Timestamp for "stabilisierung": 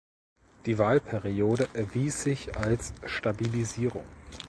3.05-4.03